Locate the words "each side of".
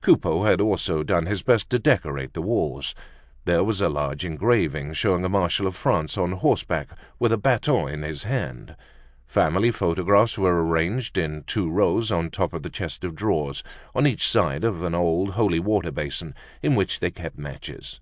14.04-14.82